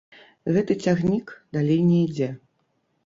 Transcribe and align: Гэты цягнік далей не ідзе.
Гэты 0.53 0.77
цягнік 0.85 1.27
далей 1.59 1.79
не 1.91 1.99
ідзе. 2.09 2.29